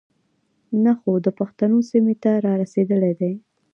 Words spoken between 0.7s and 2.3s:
نۀ خو د پښتنو سيمې